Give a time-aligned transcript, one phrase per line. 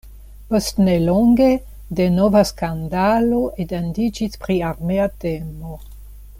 [0.51, 1.49] Post nelonge
[1.99, 5.79] denova skandalo etendiĝis pri armea temo.